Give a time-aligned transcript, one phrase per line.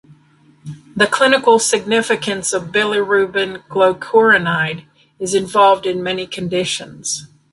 [0.95, 4.85] The clinical significance of bilirubin glucuronide
[5.19, 7.27] is involved in many conditions.